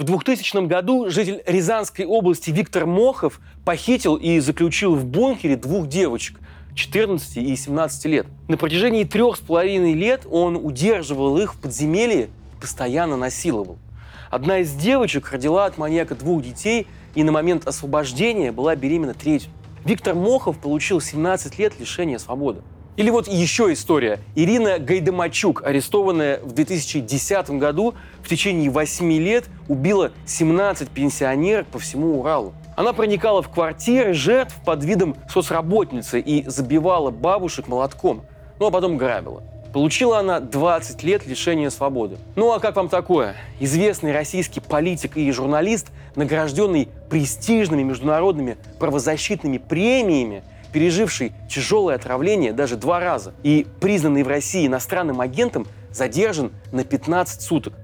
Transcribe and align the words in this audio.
В 0.00 0.04
2000 0.04 0.66
году 0.66 1.10
житель 1.10 1.42
Рязанской 1.44 2.06
области 2.06 2.48
Виктор 2.50 2.86
Мохов 2.86 3.38
похитил 3.66 4.16
и 4.16 4.38
заключил 4.40 4.94
в 4.96 5.04
бункере 5.04 5.56
двух 5.56 5.88
девочек– 5.88 6.40
14 6.74 7.36
и 7.36 7.54
17 7.54 8.06
лет. 8.06 8.26
На 8.48 8.56
протяжении 8.56 9.04
трех 9.04 9.36
с 9.36 9.40
половиной 9.40 9.92
лет 9.92 10.22
он 10.24 10.56
удерживал 10.56 11.36
их 11.36 11.52
в 11.52 11.60
подземелье 11.60 12.28
и 12.28 12.60
постоянно 12.62 13.18
насиловал. 13.18 13.76
Одна 14.30 14.60
из 14.60 14.72
девочек 14.72 15.30
родила 15.32 15.66
от 15.66 15.76
маньяка 15.76 16.14
двух 16.14 16.42
детей 16.42 16.86
и 17.14 17.22
на 17.22 17.30
момент 17.30 17.68
освобождения 17.68 18.52
была 18.52 18.76
беременна 18.76 19.12
третью. 19.12 19.50
Виктор 19.84 20.14
Мохов 20.14 20.58
получил 20.60 21.02
17 21.02 21.58
лет 21.58 21.78
лишения 21.78 22.16
свободы. 22.16 22.62
Или 22.96 23.10
вот 23.10 23.28
еще 23.28 23.72
история. 23.72 24.18
Ирина 24.34 24.78
Гайдамачук, 24.78 25.62
арестованная 25.64 26.40
в 26.40 26.52
2010 26.52 27.50
году, 27.50 27.94
в 28.22 28.28
течение 28.28 28.68
8 28.68 29.12
лет 29.14 29.44
убила 29.68 30.10
17 30.26 30.88
пенсионерок 30.90 31.66
по 31.68 31.78
всему 31.78 32.20
Уралу. 32.20 32.52
Она 32.76 32.92
проникала 32.92 33.42
в 33.42 33.48
квартиры 33.48 34.12
жертв 34.12 34.54
под 34.64 34.84
видом 34.84 35.16
соцработницы 35.28 36.20
и 36.20 36.48
забивала 36.48 37.10
бабушек 37.10 37.68
молотком, 37.68 38.22
ну 38.58 38.66
а 38.66 38.70
потом 38.70 38.96
грабила. 38.96 39.42
Получила 39.72 40.18
она 40.18 40.40
20 40.40 41.02
лет 41.04 41.26
лишения 41.26 41.70
свободы. 41.70 42.18
Ну 42.34 42.52
а 42.52 42.58
как 42.58 42.74
вам 42.74 42.88
такое? 42.88 43.36
Известный 43.60 44.12
российский 44.12 44.60
политик 44.60 45.16
и 45.16 45.30
журналист, 45.30 45.92
награжденный 46.16 46.88
престижными 47.08 47.84
международными 47.84 48.56
правозащитными 48.80 49.58
премиями, 49.58 50.42
переживший 50.72 51.32
тяжелое 51.48 51.96
отравление 51.96 52.52
даже 52.52 52.76
два 52.76 53.00
раза 53.00 53.34
и 53.42 53.66
признанный 53.80 54.22
в 54.22 54.28
России 54.28 54.66
иностранным 54.66 55.20
агентом, 55.20 55.66
задержан 55.92 56.52
на 56.72 56.84
15 56.84 57.42
суток 57.42 57.74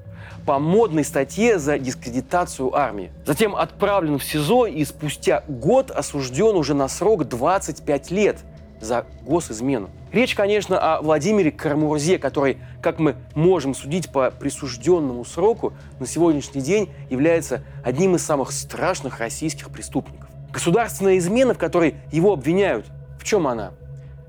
по 0.47 0.59
модной 0.61 1.05
статье 1.05 1.59
за 1.59 1.79
дискредитацию 1.79 2.75
армии. 2.75 3.11
Затем 3.27 3.57
отправлен 3.57 4.19
в 4.19 4.25
СИЗО 4.25 4.67
и 4.67 4.85
спустя 4.85 5.43
год 5.49 5.91
осужден 5.91 6.57
уже 6.57 6.73
на 6.75 6.89
срок 6.89 7.25
25 7.25 8.11
лет 8.13 8.39
за 8.81 9.07
госизмену. 9.23 9.91
Речь, 10.13 10.35
конечно, 10.35 10.79
о 10.79 11.03
Владимире 11.03 11.51
Карамурзе, 11.51 12.19
который, 12.19 12.59
как 12.81 12.99
мы 12.99 13.17
можем 13.35 13.75
судить 13.75 14.11
по 14.11 14.31
присужденному 14.31 15.25
сроку, 15.25 15.73
на 15.99 16.07
сегодняшний 16.07 16.61
день 16.61 16.91
является 17.11 17.63
одним 17.85 18.15
из 18.15 18.25
самых 18.25 18.53
страшных 18.53 19.19
российских 19.19 19.71
преступников. 19.71 20.26
Государственная 20.57 21.19
измена, 21.19 21.53
в 21.53 21.59
которой 21.59 21.97
его 22.11 22.33
обвиняют, 22.33 22.87
в 23.21 23.25
чем 23.25 23.47
она? 23.47 23.75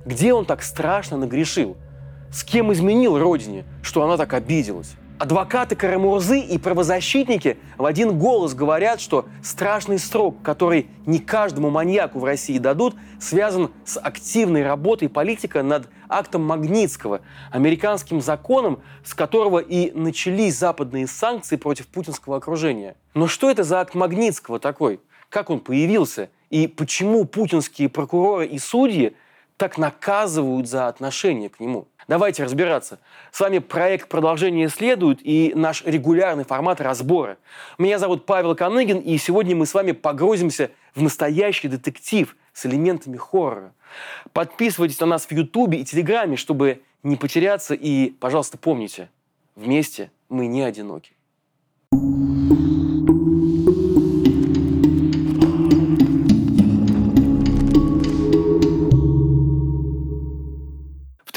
Где 0.06 0.34
он 0.34 0.44
так 0.44 0.62
страшно 0.62 1.16
нагрешил? 1.16 1.78
С 2.34 2.44
кем 2.44 2.74
изменил 2.74 3.18
родине, 3.18 3.64
что 3.82 4.04
она 4.04 4.18
так 4.18 4.34
обиделась? 4.34 4.96
Адвокаты 5.20 5.78
Карамурзы 5.78 6.42
и 6.42 6.58
правозащитники 6.58 7.58
в 7.78 7.86
один 7.86 8.20
голос 8.20 8.54
говорят, 8.54 9.00
что 9.00 9.26
страшный 9.42 9.98
срок, 10.00 10.42
который 10.44 10.88
не 11.06 11.20
каждому 11.20 11.70
маньяку 11.70 12.20
в 12.20 12.26
России 12.26 12.58
дадут, 12.58 12.96
связан 13.22 13.72
с 13.86 13.98
активной 13.98 14.64
работой 14.64 15.08
политика 15.08 15.64
над 15.64 15.88
актом 16.10 16.44
Магнитского, 16.44 17.22
американским 17.52 18.20
законом, 18.20 18.82
с 19.06 19.14
которого 19.14 19.60
и 19.60 19.92
начались 19.98 20.60
западные 20.60 21.08
санкции 21.08 21.56
против 21.56 21.88
путинского 21.88 22.36
окружения. 22.36 22.98
Но 23.14 23.28
что 23.28 23.50
это 23.50 23.64
за 23.64 23.80
акт 23.80 23.96
Магнитского 23.96 24.60
такой? 24.60 25.00
Как 25.30 25.50
он 25.50 25.60
появился? 25.60 26.30
И 26.50 26.68
почему 26.68 27.26
путинские 27.26 27.90
прокуроры 27.90 28.48
и 28.48 28.58
судьи 28.60 29.16
так 29.58 29.78
наказывают 29.78 30.68
за 30.68 30.88
отношение 30.88 31.50
к 31.50 31.60
нему? 31.60 31.88
Давайте 32.08 32.46
разбираться. 32.46 33.00
С 33.34 33.40
вами 33.42 33.60
проект 33.60 34.08
«Продолжение 34.08 34.70
следует» 34.70 35.20
и 35.22 35.52
наш 35.56 35.84
регулярный 35.84 36.46
формат 36.46 36.80
разбора. 36.80 37.38
Меня 37.78 38.00
зовут 38.00 38.26
Павел 38.26 38.56
Коныгин, 38.56 39.00
и 39.00 39.18
сегодня 39.18 39.58
мы 39.58 39.66
с 39.66 39.74
вами 39.74 39.92
погрузимся 39.92 40.72
в 40.96 41.02
настоящий 41.02 41.68
детектив 41.68 42.38
с 42.54 42.66
элементами 42.66 43.18
хоррора. 43.18 43.74
Подписывайтесь 44.32 45.02
на 45.02 45.08
нас 45.08 45.26
в 45.26 45.32
Ютубе 45.34 45.80
и 45.80 45.84
Телеграме, 45.84 46.38
чтобы 46.38 46.82
не 47.04 47.18
потеряться, 47.18 47.74
и, 47.74 48.12
пожалуйста, 48.12 48.58
помните, 48.58 49.10
вместе 49.56 50.10
мы 50.30 50.48
не 50.48 50.62
одиноки. 50.62 51.17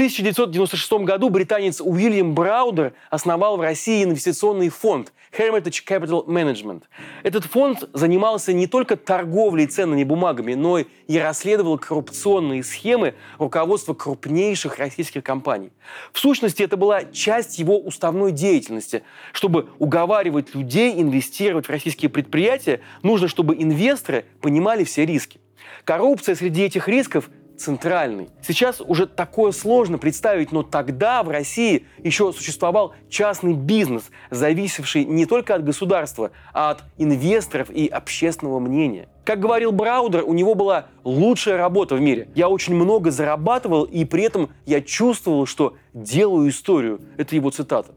1996 0.01 0.93
году 1.05 1.29
британец 1.29 1.79
Уильям 1.79 2.35
Браудер 2.35 2.95
основал 3.11 3.59
в 3.59 3.61
России 3.61 4.03
инвестиционный 4.03 4.71
фонд 4.71 5.13
Hermitage 5.31 5.85
Capital 5.87 6.25
Management. 6.25 6.85
Этот 7.23 7.45
фонд 7.45 7.87
занимался 7.93 8.55
не 8.55 8.67
только 8.67 8.97
торговлей 8.97 9.67
ценными 9.67 10.05
бумагами, 10.05 10.55
но 10.55 10.79
и 10.79 11.19
расследовал 11.19 11.77
коррупционные 11.77 12.65
схемы 12.65 13.13
руководства 13.37 13.93
крупнейших 13.93 14.79
российских 14.79 15.23
компаний. 15.23 15.71
В 16.15 16.19
сущности, 16.19 16.63
это 16.63 16.79
была 16.79 17.05
часть 17.05 17.59
его 17.59 17.79
уставной 17.79 18.33
деятельности. 18.33 19.03
Чтобы 19.35 19.69
уговаривать 19.79 20.55
людей 20.55 20.99
инвестировать 20.99 21.67
в 21.67 21.71
российские 21.71 22.09
предприятия, 22.09 22.81
нужно, 23.03 23.29
чтобы 23.29 23.55
инвесторы 23.55 24.25
понимали 24.41 24.85
все 24.85 25.05
риски. 25.05 25.41
Коррупция 25.85 26.35
среди 26.35 26.63
этих 26.63 26.89
рисков 26.89 27.29
центральный. 27.61 28.31
Сейчас 28.43 28.81
уже 28.81 29.07
такое 29.07 29.53
сложно 29.53 29.99
представить, 29.99 30.51
но 30.51 30.63
тогда 30.63 31.23
в 31.23 31.29
России 31.29 31.87
еще 32.03 32.33
существовал 32.33 32.95
частный 33.09 33.53
бизнес, 33.53 34.11
зависевший 34.31 35.05
не 35.05 35.27
только 35.27 35.55
от 35.55 35.65
государства, 35.65 36.31
а 36.55 36.71
от 36.71 36.85
инвесторов 36.97 37.71
и 37.71 37.87
общественного 37.87 38.59
мнения. 38.61 39.09
Как 39.25 39.39
говорил 39.41 39.73
Браудер, 39.73 40.25
у 40.25 40.33
него 40.33 40.55
была 40.55 40.87
лучшая 41.05 41.59
работа 41.59 41.95
в 41.95 42.01
мире. 42.01 42.29
Я 42.35 42.49
очень 42.49 42.75
много 42.75 43.11
зарабатывал, 43.11 43.85
и 43.85 44.05
при 44.05 44.25
этом 44.25 44.49
я 44.65 44.81
чувствовал, 44.81 45.47
что 45.47 45.77
делаю 45.93 46.49
историю. 46.49 47.01
Это 47.19 47.37
его 47.37 47.51
цитата. 47.51 47.93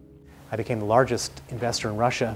I 0.51 0.57
became 0.57 0.79
the 0.79 0.87
largest 0.87 1.31
investor 1.49 1.89
in 1.89 1.97
Russia. 1.97 2.35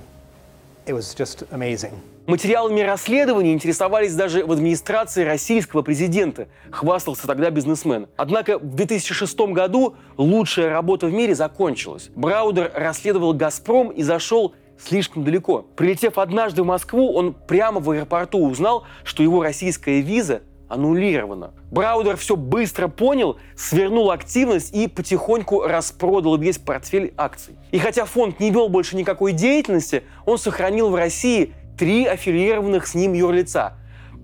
It 0.87 0.93
was 0.93 1.13
just 1.13 1.43
amazing. 1.51 1.91
Материалами 2.27 2.81
расследования 2.81 3.53
интересовались 3.53 4.13
даже 4.13 4.45
в 4.45 4.51
администрации 4.51 5.23
российского 5.23 5.81
президента, 5.81 6.49
хвастался 6.69 7.25
тогда 7.25 7.49
бизнесмен. 7.51 8.07
Однако 8.17 8.59
в 8.59 8.75
2006 8.75 9.39
году 9.53 9.95
лучшая 10.17 10.69
работа 10.69 11.07
в 11.07 11.13
мире 11.13 11.35
закончилась. 11.35 12.09
Браудер 12.17 12.69
расследовал 12.75 13.31
«Газпром» 13.33 13.91
и 13.91 14.03
зашел 14.03 14.55
слишком 14.77 15.23
далеко. 15.23 15.65
Прилетев 15.77 16.17
однажды 16.17 16.63
в 16.63 16.65
Москву, 16.65 17.13
он 17.13 17.33
прямо 17.33 17.79
в 17.79 17.89
аэропорту 17.91 18.45
узнал, 18.45 18.83
что 19.05 19.23
его 19.23 19.41
российская 19.41 20.01
виза 20.01 20.41
аннулирована. 20.67 21.53
Браудер 21.71 22.17
все 22.17 22.35
быстро 22.35 22.89
понял, 22.89 23.37
свернул 23.55 24.11
активность 24.11 24.75
и 24.75 24.89
потихоньку 24.89 25.61
распродал 25.61 26.37
весь 26.37 26.57
портфель 26.57 27.13
акций. 27.15 27.55
И 27.71 27.79
хотя 27.79 28.03
фонд 28.03 28.41
не 28.41 28.51
вел 28.51 28.67
больше 28.67 28.97
никакой 28.97 29.31
деятельности, 29.31 30.03
он 30.25 30.37
сохранил 30.37 30.89
в 30.89 30.95
России 30.95 31.53
три 31.77 32.05
аффилированных 32.05 32.87
с 32.87 32.95
ним 32.95 33.13
юрлица. 33.13 33.73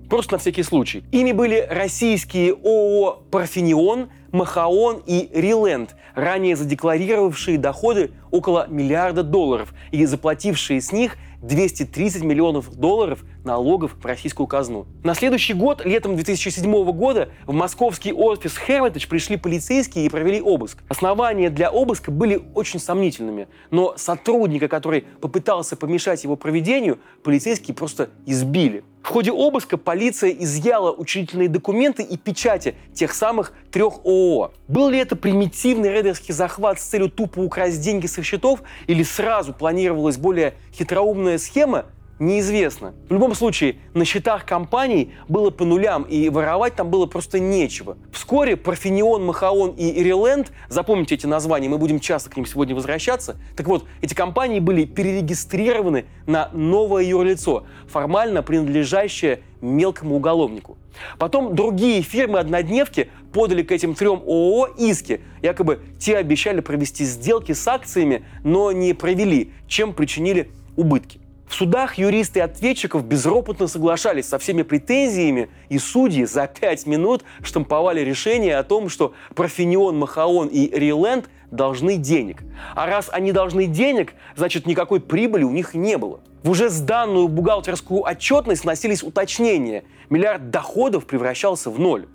Просто 0.09 0.33
на 0.33 0.39
всякий 0.39 0.63
случай. 0.63 1.03
Ими 1.11 1.31
были 1.31 1.65
российские 1.69 2.53
ООО 2.53 3.23
«Парфенион», 3.31 4.09
«Махаон» 4.31 5.01
и 5.05 5.29
«Риленд», 5.33 5.95
ранее 6.15 6.55
задекларировавшие 6.55 7.57
доходы 7.57 8.11
около 8.31 8.67
миллиарда 8.67 9.23
долларов 9.23 9.73
и 9.91 10.05
заплатившие 10.05 10.81
с 10.81 10.91
них 10.91 11.17
230 11.43 12.23
миллионов 12.23 12.73
долларов 12.73 13.23
налогов 13.43 13.95
в 14.01 14.05
российскую 14.05 14.47
казну. 14.47 14.87
На 15.03 15.13
следующий 15.13 15.53
год, 15.53 15.85
летом 15.85 16.15
2007 16.15 16.91
года, 16.93 17.29
в 17.45 17.53
московский 17.53 18.13
офис 18.13 18.57
Hermitage 18.67 19.07
пришли 19.07 19.37
полицейские 19.37 20.05
и 20.05 20.09
провели 20.09 20.41
обыск. 20.41 20.83
Основания 20.87 21.49
для 21.49 21.69
обыска 21.69 22.11
были 22.11 22.41
очень 22.55 22.79
сомнительными, 22.79 23.47
но 23.71 23.95
сотрудника, 23.97 24.67
который 24.67 25.01
попытался 25.21 25.75
помешать 25.75 26.23
его 26.23 26.35
проведению, 26.35 26.99
полицейские 27.23 27.75
просто 27.75 28.09
избили. 28.25 28.83
В 29.03 29.09
ходе 29.09 29.33
обыска 29.33 29.77
полиция 29.77 30.31
изъяла 30.31 30.93
учредительные 30.93 31.49
документы 31.49 32.03
и 32.03 32.15
печати 32.15 32.73
тех 32.93 33.13
самых 33.13 33.51
трех 33.69 34.05
ООО. 34.05 34.53
Был 34.69 34.87
ли 34.87 34.97
это 34.97 35.17
примитивный 35.17 35.91
рейдерский 35.91 36.33
захват 36.33 36.79
с 36.79 36.83
целью 36.83 37.09
тупо 37.09 37.39
украсть 37.41 37.81
деньги 37.81 38.07
со 38.07 38.23
счетов 38.23 38.63
или 38.87 39.03
сразу 39.03 39.53
планировалась 39.53 40.15
более 40.15 40.53
хитроумная 40.73 41.37
схема, 41.37 41.85
неизвестно. 42.19 42.93
В 43.09 43.13
любом 43.13 43.35
случае, 43.35 43.75
на 43.93 44.05
счетах 44.05 44.45
компаний 44.45 45.13
было 45.27 45.49
по 45.49 45.65
нулям, 45.65 46.03
и 46.03 46.29
воровать 46.29 46.75
там 46.75 46.89
было 46.89 47.05
просто 47.05 47.39
нечего. 47.39 47.97
Вскоре 48.11 48.55
Парфенион, 48.55 49.25
Махаон 49.25 49.71
и 49.71 49.99
Ириленд, 50.01 50.51
запомните 50.69 51.15
эти 51.15 51.25
названия, 51.25 51.69
мы 51.69 51.77
будем 51.77 51.99
часто 51.99 52.29
к 52.29 52.37
ним 52.37 52.45
сегодня 52.45 52.75
возвращаться, 52.75 53.37
так 53.55 53.67
вот, 53.67 53.85
эти 54.01 54.13
компании 54.13 54.59
были 54.59 54.85
перерегистрированы 54.85 56.05
на 56.25 56.49
новое 56.53 57.03
юрлицо, 57.03 57.65
формально 57.87 58.43
принадлежащее 58.43 59.41
мелкому 59.61 60.15
уголовнику. 60.15 60.77
Потом 61.17 61.55
другие 61.55 62.01
фирмы-однодневки 62.01 63.09
подали 63.31 63.63
к 63.63 63.71
этим 63.71 63.95
трем 63.95 64.21
ООО 64.25 64.67
иски. 64.77 65.21
Якобы 65.41 65.79
те 65.99 66.17
обещали 66.17 66.59
провести 66.59 67.05
сделки 67.05 67.53
с 67.53 67.67
акциями, 67.67 68.25
но 68.43 68.71
не 68.71 68.93
провели, 68.93 69.51
чем 69.67 69.93
причинили 69.93 70.51
убытки. 70.75 71.19
В 71.53 71.55
судах 71.55 71.99
юристы 71.99 72.41
ответчиков 72.41 73.05
безропотно 73.05 73.67
соглашались 73.67 74.27
со 74.27 74.39
всеми 74.39 74.63
претензиями, 74.63 75.49
и 75.69 75.77
судьи 75.77 76.25
за 76.25 76.47
пять 76.47 76.87
минут 76.87 77.23
штамповали 77.43 78.01
решение 78.01 78.57
о 78.57 78.63
том, 78.63 78.89
что 78.89 79.13
Профинион, 79.35 79.95
Махаон 79.99 80.47
и 80.47 80.75
Риленд 80.75 81.29
должны 81.51 81.97
денег. 81.97 82.41
А 82.73 82.87
раз 82.87 83.07
они 83.11 83.31
должны 83.31 83.67
денег, 83.67 84.15
значит 84.35 84.65
никакой 84.65 84.99
прибыли 84.99 85.43
у 85.43 85.51
них 85.51 85.75
не 85.75 85.99
было. 85.99 86.21
В 86.43 86.49
уже 86.49 86.69
сданную 86.69 87.29
бухгалтерскую 87.29 88.01
отчетность 88.01 88.65
носились 88.65 89.01
уточнения. 89.01 89.85
Миллиард 90.09 90.49
доходов 90.49 91.05
превращался 91.05 91.69
в 91.69 91.79
ноль. 91.79 92.05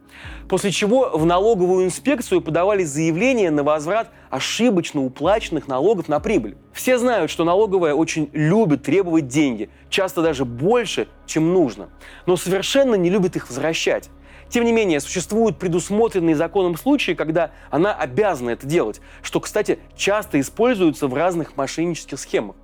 После 0.51 0.71
чего 0.71 1.11
в 1.15 1.25
налоговую 1.25 1.87
инспекцию 1.87 2.43
подавались 2.43 2.91
заявления 2.91 3.51
на 3.51 3.63
возврат 3.63 4.11
ошибочно 4.29 5.03
уплаченных 5.03 5.67
налогов 5.67 6.09
на 6.09 6.21
прибыль. 6.21 6.59
Все 6.75 6.99
знают, 6.99 7.31
что 7.31 7.45
налоговая 7.45 7.95
очень 7.95 8.29
любит 8.35 8.83
требовать 8.83 9.29
деньги, 9.29 9.71
часто 9.89 10.21
даже 10.21 10.45
больше, 10.45 11.09
чем 11.25 11.55
нужно, 11.55 11.89
но 12.27 12.37
совершенно 12.37 12.97
не 12.97 13.09
любит 13.09 13.35
их 13.35 13.49
возвращать. 13.49 14.11
Тем 14.51 14.65
не 14.65 14.73
менее, 14.73 15.01
существуют 15.01 15.59
предусмотренные 15.59 16.37
законом 16.37 16.77
случаи, 16.77 17.13
когда 17.13 17.53
она 17.71 17.95
обязана 17.95 18.51
это 18.51 18.67
делать, 18.67 19.01
что, 19.23 19.41
кстати, 19.41 19.79
часто 19.97 20.39
используется 20.39 21.07
в 21.07 21.15
разных 21.15 21.57
мошеннических 21.57 22.21
схемах. 22.21 22.57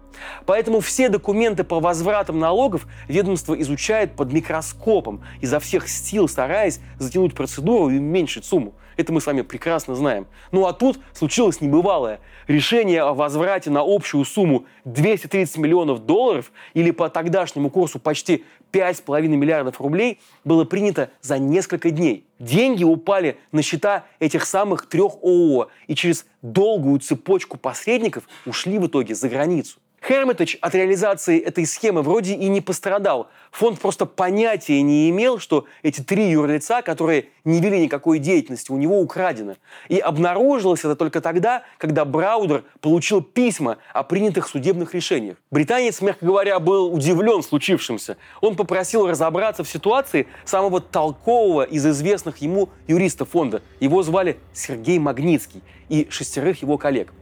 Поэтому 0.47 0.81
все 0.81 1.09
документы 1.09 1.65
по 1.65 1.81
возвратам 1.81 2.39
налогов 2.39 2.87
ведомство 3.09 3.55
изучает 3.61 4.17
под 4.17 4.33
микроскопом, 4.33 5.23
изо 5.41 5.61
всех 5.61 5.89
сил 5.89 6.29
стараясь 6.29 6.81
затянуть 6.99 7.35
процедуру 7.35 7.91
и 7.91 7.99
уменьшить 7.99 8.45
сумму. 8.45 8.75
Это 8.97 9.13
мы 9.13 9.21
с 9.21 9.27
вами 9.27 9.43
прекрасно 9.43 9.95
знаем. 9.95 10.27
Ну 10.53 10.67
а 10.67 10.73
тут 10.73 11.01
случилось 11.13 11.61
небывалое. 11.61 12.21
Решение 12.47 13.03
о 13.03 13.15
возврате 13.15 13.71
на 13.71 13.83
общую 13.85 14.25
сумму 14.25 14.67
230 14.85 15.57
миллионов 15.59 16.07
долларов 16.07 16.53
или 16.75 16.91
по 16.91 17.09
тогдашнему 17.09 17.71
курсу 17.71 17.99
почти 17.99 18.45
5,5 18.73 19.27
миллиардов 19.29 19.81
рублей 19.81 20.21
было 20.45 20.65
принято 20.65 21.11
за 21.21 21.39
несколько 21.39 21.91
дней. 21.91 22.27
Деньги 22.39 22.85
упали 22.85 23.39
на 23.53 23.63
счета 23.63 24.05
этих 24.19 24.45
самых 24.45 24.87
трех 24.87 25.15
ООО 25.23 25.69
и 25.87 25.95
через 25.95 26.27
долгую 26.43 27.01
цепочку 27.01 27.57
посредников 27.57 28.25
ушли 28.47 28.79
в 28.79 28.87
итоге 28.87 29.15
за 29.15 29.29
границу. 29.29 29.79
Hermitage 30.07 30.59
от 30.61 30.75
реализации 30.75 31.41
этой 31.41 31.65
схемы 31.65 32.03
вроде 32.03 32.35
и 32.35 32.49
не 32.49 32.61
пострадал. 32.61 33.29
Фонд 33.53 33.81
просто 33.81 34.05
понятия 34.05 34.83
не 34.83 35.09
имел, 35.09 35.39
что 35.39 35.65
эти 35.83 36.03
три 36.03 36.31
юрлица, 36.31 36.83
которые 36.83 37.31
не 37.45 37.61
вели 37.61 37.81
никакой 37.81 38.19
деятельности, 38.19 38.71
у 38.71 38.77
него 38.77 39.01
украдены. 39.01 39.57
И 39.89 39.99
обнаружилось 39.99 40.81
это 40.81 40.95
только 40.95 41.23
тогда, 41.23 41.63
когда 41.79 42.05
Браудер 42.05 42.65
получил 42.81 43.23
письма 43.23 43.79
о 43.95 44.03
принятых 44.03 44.47
судебных 44.49 44.95
решениях. 44.95 45.39
Британец, 45.51 46.03
мягко 46.03 46.27
говоря, 46.27 46.59
был 46.59 46.93
удивлен 46.93 47.43
случившимся. 47.43 48.19
Он 48.43 48.57
попросил 48.57 49.09
разобраться 49.09 49.65
в 49.65 49.69
ситуации 49.71 50.27
самого 50.45 50.81
толкового 50.81 51.63
из 51.63 51.87
известных 51.87 52.39
ему 52.39 52.69
юристов 52.87 53.31
фонда. 53.31 53.63
Его 53.81 54.03
звали 54.03 54.37
Сергей 54.53 54.99
Магнитский 54.99 55.63
и 55.89 56.07
шестерых 56.11 56.61
его 56.63 56.77
коллег. 56.77 57.13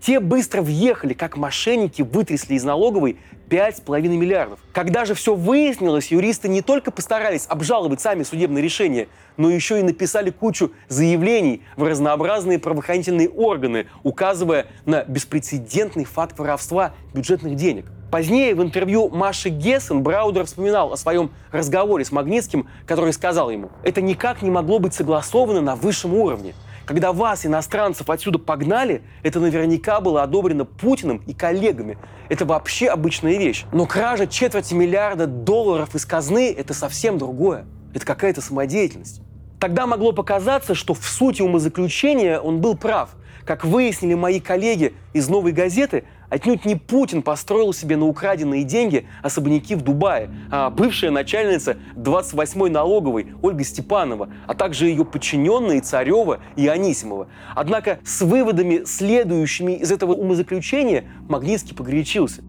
Те 0.00 0.20
быстро 0.20 0.62
въехали, 0.62 1.12
как 1.12 1.36
мошенники 1.36 2.02
вытрясли 2.02 2.54
из 2.54 2.64
налоговой 2.64 3.18
5,5 3.50 4.08
миллиардов. 4.08 4.60
Когда 4.72 5.04
же 5.04 5.14
все 5.14 5.34
выяснилось, 5.34 6.10
юристы 6.10 6.48
не 6.48 6.62
только 6.62 6.90
постарались 6.90 7.46
обжаловать 7.48 8.00
сами 8.00 8.22
судебные 8.22 8.62
решения, 8.62 9.08
но 9.36 9.50
еще 9.50 9.80
и 9.80 9.82
написали 9.82 10.30
кучу 10.30 10.72
заявлений 10.88 11.62
в 11.76 11.82
разнообразные 11.82 12.58
правоохранительные 12.58 13.28
органы, 13.28 13.88
указывая 14.04 14.66
на 14.86 15.04
беспрецедентный 15.04 16.04
факт 16.04 16.38
воровства 16.38 16.94
бюджетных 17.12 17.56
денег. 17.56 17.86
Позднее 18.10 18.56
в 18.56 18.62
интервью 18.62 19.08
Маши 19.08 19.50
Гессен 19.50 20.02
Браудер 20.02 20.44
вспоминал 20.44 20.92
о 20.92 20.96
своем 20.96 21.30
разговоре 21.52 22.04
с 22.04 22.10
Магнитским, 22.10 22.68
который 22.86 23.12
сказал 23.12 23.50
ему, 23.50 23.70
это 23.84 24.00
никак 24.00 24.42
не 24.42 24.50
могло 24.50 24.78
быть 24.78 24.94
согласовано 24.94 25.60
на 25.60 25.76
высшем 25.76 26.14
уровне. 26.14 26.54
Когда 26.90 27.12
вас, 27.12 27.46
иностранцев, 27.46 28.10
отсюда 28.10 28.40
погнали, 28.40 29.02
это 29.22 29.38
наверняка 29.38 30.00
было 30.00 30.24
одобрено 30.24 30.64
Путиным 30.64 31.22
и 31.24 31.32
коллегами. 31.32 31.98
Это 32.28 32.44
вообще 32.44 32.88
обычная 32.88 33.38
вещь. 33.38 33.64
Но 33.70 33.86
кража 33.86 34.26
четверти 34.26 34.74
миллиарда 34.74 35.28
долларов 35.28 35.94
из 35.94 36.04
казны– 36.04 36.52
это 36.58 36.74
совсем 36.74 37.16
другое. 37.16 37.64
Это 37.94 38.04
какая-то 38.04 38.40
самодеятельность. 38.40 39.22
Тогда 39.60 39.86
могло 39.86 40.10
показаться, 40.10 40.74
что 40.74 40.94
в 40.94 41.04
сути 41.04 41.42
умозаключения 41.42 42.40
он 42.40 42.60
был 42.60 42.76
прав. 42.76 43.10
Как 43.44 43.64
выяснили 43.64 44.14
мои 44.14 44.40
коллеги 44.40 44.92
из 45.12 45.28
«Новой 45.28 45.52
газеты», 45.52 46.02
Отнюдь 46.30 46.64
не 46.64 46.76
Путин 46.76 47.22
построил 47.22 47.72
себе 47.72 47.96
на 47.96 48.06
украденные 48.06 48.62
деньги 48.62 49.06
особняки 49.22 49.74
в 49.74 49.82
Дубае, 49.82 50.30
а 50.50 50.70
бывшая 50.70 51.10
начальница 51.10 51.76
28-й 51.96 52.70
налоговой 52.70 53.34
Ольга 53.42 53.64
Степанова, 53.64 54.30
а 54.46 54.54
также 54.54 54.86
ее 54.86 55.04
подчиненные 55.04 55.80
Царева 55.80 56.38
и 56.56 56.68
Анисимова. 56.68 57.26
Однако 57.56 57.98
с 58.04 58.22
выводами, 58.22 58.84
следующими 58.84 59.72
из 59.72 59.90
этого 59.90 60.12
умозаключения, 60.12 61.04
Магнитский 61.28 61.74
погорячился. 61.74 62.42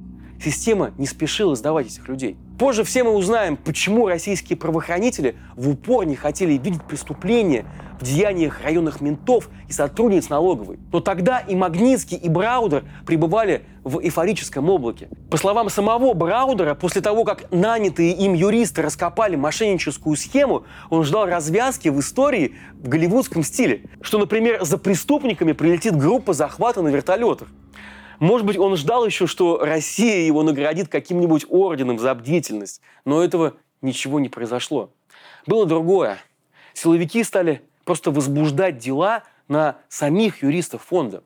Система 0.44 0.92
не 0.98 1.08
спешила 1.08 1.56
сдавать 1.56 1.88
этих 1.88 2.08
людей. 2.08 2.38
Позже 2.62 2.84
все 2.84 3.04
мы 3.04 3.10
узнаем, 3.16 3.58
почему 3.58 4.08
российские 4.08 4.56
правоохранители 4.56 5.36
в 5.56 5.68
упор 5.68 6.06
не 6.06 6.16
хотели 6.16 6.60
видеть 6.60 6.84
преступления 6.84 7.66
в 8.00 8.04
деяниях 8.04 8.62
районных 8.62 9.02
ментов 9.02 9.50
и 9.68 9.72
сотрудниц 9.72 10.30
налоговой. 10.30 10.78
Но 10.94 11.00
тогда 11.00 11.40
и 11.40 11.56
Магнитский, 11.56 12.18
и 12.18 12.30
Браудер 12.30 12.84
пребывали 13.08 13.64
в 13.84 14.00
эйфорическом 14.00 14.70
облаке. 14.70 15.10
По 15.32 15.38
словам 15.38 15.72
самого 15.72 16.14
Браудера, 16.14 16.76
после 16.76 17.02
того, 17.02 17.24
как 17.24 17.52
нанятые 17.52 18.12
им 18.12 18.36
юристы 18.36 18.84
раскопали 18.84 19.36
мошенническую 19.36 20.16
схему, 20.16 20.66
он 20.92 21.04
ждал 21.04 21.26
развязки 21.26 21.90
в 21.90 22.00
истории 22.00 22.54
в 22.76 22.90
голливудском 22.90 23.42
стиле. 23.42 23.86
Что, 24.02 24.20
например, 24.20 24.64
за 24.64 24.78
преступниками 24.78 25.54
прилетит 25.54 25.98
группа 25.98 26.34
захвата 26.34 26.84
на 26.84 26.90
вертолетах. 26.90 27.48
Может 28.22 28.46
быть, 28.46 28.58
он 28.60 28.78
ждал 28.78 29.04
еще, 29.04 29.26
что 29.26 29.58
Россия 29.58 30.28
его 30.28 30.44
наградит 30.44 30.90
каким-нибудь 30.90 31.48
орденом 31.50 31.98
за 31.98 32.14
бдительность. 32.14 32.80
Но 33.04 33.24
этого 33.24 33.56
ничего 33.82 34.20
не 34.20 34.30
произошло. 34.30 34.92
Было 35.48 35.66
другое. 35.66 36.20
Силовики 36.76 37.24
стали 37.24 37.64
просто 37.84 38.12
возбуждать 38.12 38.78
дела 38.78 39.24
на 39.48 39.78
самих 39.90 40.44
юристов 40.44 40.84
фонда. 40.84 41.24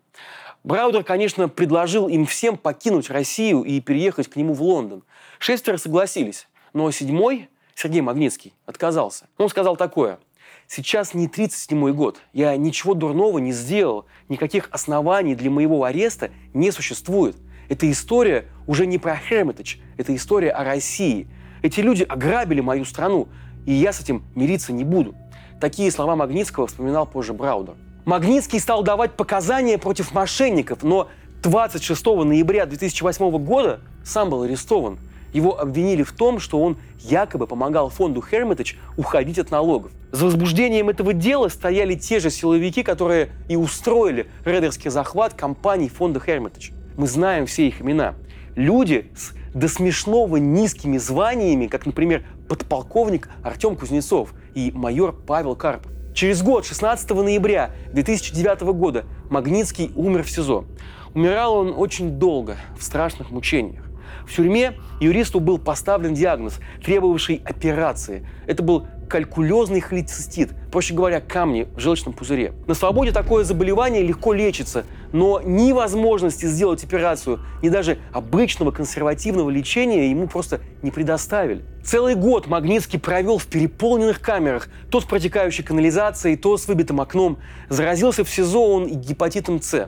Браудер, 0.64 1.04
конечно, 1.04 1.50
предложил 1.50 2.08
им 2.08 2.26
всем 2.26 2.56
покинуть 2.56 3.10
Россию 3.10 3.64
и 3.64 3.82
переехать 3.82 4.30
к 4.30 4.38
нему 4.38 4.54
в 4.54 4.64
Лондон. 4.64 5.04
Шестеро 5.38 5.76
согласились, 5.76 6.48
но 6.72 6.90
седьмой, 6.92 7.50
Сергей 7.76 8.00
Магнитский, 8.00 8.54
отказался. 8.66 9.28
Он 9.38 9.50
сказал 9.50 9.76
такое– 9.76 10.18
Сейчас 10.68 11.14
не 11.14 11.28
37-й 11.28 11.94
год. 11.94 12.18
Я 12.34 12.56
ничего 12.58 12.96
дурного 12.96 13.38
не 13.38 13.52
сделал. 13.52 14.06
Никаких 14.30 14.68
оснований 14.72 15.36
для 15.36 15.52
моего 15.52 15.84
ареста 15.84 16.32
не 16.54 16.72
существует. 16.72 17.38
Эта 17.70 17.90
история 17.92 18.46
уже 18.68 18.86
не 18.86 18.98
про 18.98 19.20
Hermitage. 19.30 19.78
Это 19.98 20.16
история 20.16 20.52
о 20.52 20.64
России. 20.64 21.28
Эти 21.62 21.80
люди 21.82 22.04
ограбили 22.04 22.62
мою 22.62 22.86
страну, 22.86 23.28
и 23.66 23.74
я 23.74 23.94
с 23.94 24.02
этим 24.02 24.24
мириться 24.36 24.74
не 24.74 24.84
буду. 24.84 25.16
Такие 25.62 25.92
слова 25.92 26.16
Магнитского 26.16 26.68
вспоминал 26.68 27.06
позже 27.06 27.34
Браудер. 27.34 27.76
Магнитский 28.06 28.60
стал 28.60 28.84
давать 28.84 29.14
показания 29.14 29.78
против 29.78 30.14
мошенников, 30.14 30.84
но 30.84 31.10
26 31.42 32.06
ноября 32.06 32.66
2008 32.66 33.38
года 33.44 33.82
сам 34.04 34.30
был 34.30 34.44
арестован. 34.44 35.00
Его 35.34 35.60
обвинили 35.60 36.04
в 36.04 36.12
том, 36.12 36.40
что 36.40 36.60
он 36.60 36.78
якобы 37.00 37.48
помогал 37.48 37.90
фонду 37.90 38.24
Hermitage 38.32 38.76
уходить 38.98 39.40
от 39.40 39.52
налогов. 39.52 39.92
За 40.12 40.26
возбуждением 40.26 40.90
этого 40.90 41.14
дела 41.14 41.50
стояли 41.50 41.96
те 41.96 42.20
же 42.20 42.30
силовики, 42.30 42.84
которые 42.84 43.30
и 43.50 43.56
устроили 43.56 44.28
рейдерский 44.46 44.90
захват 44.90 45.34
компаний 45.34 45.90
фонда 45.90 46.20
Hermitage. 46.26 46.74
Мы 46.98 47.08
знаем 47.08 47.46
все 47.46 47.68
их 47.68 47.82
имена. 47.82 48.16
Люди 48.56 49.12
с 49.16 49.34
до 49.56 49.70
смешного 49.70 50.36
низкими 50.36 50.98
званиями, 50.98 51.68
как, 51.68 51.86
например, 51.86 52.26
подполковник 52.50 53.30
Артем 53.42 53.78
Кузнецов 53.78 54.34
и 54.54 54.72
майор 54.76 55.14
Павел 55.14 55.56
Карпов. 55.56 55.92
Через 56.14 56.44
год, 56.44 56.66
16 56.66 57.10
ноября 57.12 57.72
2009 57.94 58.62
года, 58.74 59.06
Магнитский 59.30 59.92
умер 59.96 60.24
в 60.24 60.30
СИЗО. 60.30 60.66
Умирал 61.14 61.56
он 61.56 61.74
очень 61.76 62.12
долго, 62.12 62.58
в 62.78 62.84
страшных 62.84 63.32
мучениях. 63.32 63.85
В 64.28 64.36
тюрьме 64.36 64.74
юристу 65.00 65.40
был 65.40 65.58
поставлен 65.58 66.14
диагноз, 66.14 66.60
требовавший 66.84 67.42
операции. 67.46 68.28
Это 68.48 68.64
был 68.64 68.88
калькулезный 69.08 69.82
холецистит, 69.82 70.52
проще 70.72 70.94
говоря, 70.94 71.22
камни 71.22 71.68
в 71.76 71.80
желчном 71.80 72.14
пузыре. 72.14 72.54
На 72.68 72.74
свободе 72.74 73.12
такое 73.12 73.44
заболевание 73.44 74.02
легко 74.02 74.34
лечится, 74.34 74.86
но 75.12 75.42
ни 75.44 75.72
возможности 75.72 76.46
сделать 76.46 76.84
операцию, 76.84 77.40
ни 77.62 77.70
даже 77.70 78.00
обычного 78.12 78.72
консервативного 78.72 79.50
лечения 79.50 80.10
ему 80.10 80.28
просто 80.28 80.60
не 80.82 80.92
предоставили. 80.92 81.64
Целый 81.84 82.16
год 82.16 82.48
Магнитский 82.48 83.00
провел 83.00 83.38
в 83.38 83.46
переполненных 83.46 84.20
камерах, 84.20 84.70
то 84.90 85.00
с 85.00 85.06
протекающей 85.06 85.64
канализацией, 85.64 86.36
то 86.36 86.58
с 86.58 86.68
выбитым 86.68 87.00
окном. 87.00 87.38
Заразился 87.70 88.24
в 88.24 88.30
СИЗО 88.30 88.74
он 88.74 88.86
и 88.86 88.96
гепатитом 88.96 89.62
С. 89.62 89.88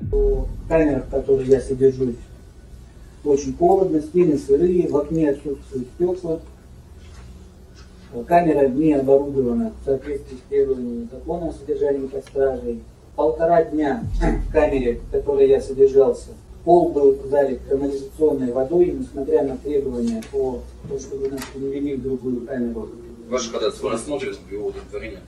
Камера, 0.69 0.99
в 0.99 1.09
которой 1.09 1.45
я 1.45 1.59
содержусь, 1.59 2.15
очень 3.23 3.55
холодно, 3.57 4.01
стены 4.01 4.37
сырые, 4.37 4.87
в 4.87 4.97
окне 4.97 5.31
отсутствует 5.31 5.87
стекла. 5.95 6.39
Камера 8.25 8.67
не 8.67 8.93
оборудована 8.93 9.73
в 9.81 9.85
соответствии 9.85 10.37
с 10.37 10.49
требованиями 10.49 11.07
закона 11.11 11.49
о 11.49 11.53
содержании 11.53 12.07
под 12.07 12.23
стражей. 12.25 12.81
Полтора 13.15 13.63
дня 13.63 14.03
в 14.19 14.51
камере, 14.51 14.99
в 15.07 15.11
которой 15.11 15.49
я 15.49 15.59
содержался, 15.59 16.29
пол 16.63 16.91
был 16.91 17.17
залит 17.29 17.59
канализационной 17.69 18.51
водой, 18.51 18.95
несмотря 18.97 19.43
на 19.43 19.57
требования 19.57 20.23
по 20.31 20.59
тому, 20.87 20.99
чтобы 20.99 21.29
нас 21.29 21.41
перевели 21.53 21.95
в 21.95 22.03
другую 22.03 22.45
камеру. 22.45 22.89
Ваше 23.29 23.51
ходатайство 23.51 23.91
рассмотрится 23.91 24.39
в 24.47 24.51
его 24.51 24.67
удовлетворение. 24.67 25.19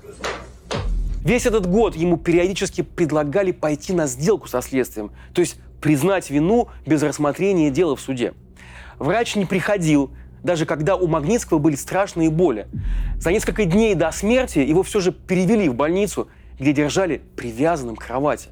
Весь 1.24 1.46
этот 1.46 1.69
год 1.69 1.96
ему 1.96 2.17
периодически 2.17 2.81
предлагали 2.81 3.51
пойти 3.51 3.93
на 3.93 4.08
сделку 4.08 4.48
со 4.48 4.62
следствием, 4.62 5.12
то 5.34 5.41
есть 5.41 5.58
признать 5.81 6.29
вину 6.29 6.69
без 6.86 7.01
рассмотрения 7.03 7.69
дела 7.69 7.95
в 7.95 8.01
суде. 8.01 8.33
Врач 8.98 9.36
не 9.36 9.45
приходил, 9.45 10.12
даже 10.43 10.65
когда 10.65 10.95
у 10.95 11.07
Магнитского 11.07 11.59
были 11.59 11.75
страшные 11.75 12.29
боли. 12.29 12.67
За 13.17 13.31
несколько 13.31 13.65
дней 13.65 13.95
до 13.95 14.12
смерти 14.12 14.59
его 14.59 14.83
все 14.83 15.00
же 15.00 15.12
перевели 15.12 15.69
в 15.69 15.75
больницу, 15.75 16.27
где 16.59 16.74
держали 16.74 17.21
привязанным 17.36 17.95
к 17.95 18.05
кровати. 18.05 18.50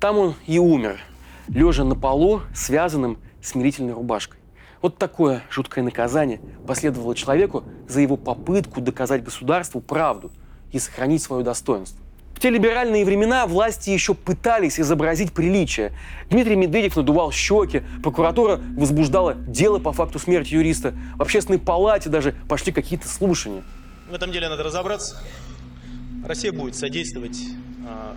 Там 0.00 0.18
он 0.18 0.34
и 0.46 0.58
умер, 0.58 0.98
лежа 1.48 1.84
на 1.84 1.94
полу, 1.94 2.42
связанным 2.54 3.18
смирительной 3.42 3.94
рубашкой. 3.94 4.40
Вот 4.82 4.98
такое 4.98 5.42
жуткое 5.50 5.82
наказание 5.82 6.40
последовало 6.66 7.14
человеку 7.14 7.64
за 7.88 8.00
его 8.00 8.16
попытку 8.16 8.80
доказать 8.80 9.24
государству 9.24 9.80
правду– 9.80 10.30
и 10.74 10.78
сохранить 10.80 11.22
свое 11.22 11.44
достоинство. 11.44 12.03
В 12.34 12.40
те 12.40 12.50
либеральные 12.50 13.04
времена 13.04 13.46
власти 13.46 13.90
еще 13.90 14.12
пытались 14.12 14.80
изобразить 14.80 15.32
приличие. 15.32 15.92
Дмитрий 16.30 16.56
Медведев 16.56 16.96
надувал 16.96 17.30
щеки, 17.30 17.82
прокуратура 18.02 18.60
возбуждала 18.76 19.34
дело 19.34 19.78
по 19.78 19.92
факту 19.92 20.18
смерти 20.18 20.54
юриста, 20.54 20.94
в 21.16 21.22
общественной 21.22 21.60
палате 21.60 22.10
даже 22.10 22.34
пошли 22.48 22.72
какие-то 22.72 23.08
слушания. 23.08 23.62
В 24.10 24.14
этом 24.14 24.32
деле 24.32 24.48
надо 24.48 24.64
разобраться. 24.64 25.22
Россия 26.26 26.52
будет 26.52 26.74
содействовать 26.74 27.38
а, 27.86 28.16